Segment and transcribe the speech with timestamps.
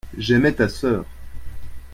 [0.17, 1.05] j'aimais ta sœur.